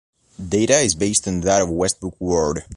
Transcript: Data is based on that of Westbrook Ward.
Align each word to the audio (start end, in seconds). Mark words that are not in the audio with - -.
Data 0.49 0.79
is 0.79 0.95
based 0.95 1.27
on 1.27 1.41
that 1.41 1.61
of 1.61 1.69
Westbrook 1.69 2.19
Ward. 2.19 2.63